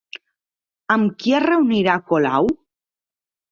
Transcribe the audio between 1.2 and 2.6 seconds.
qui es reunirà Colau?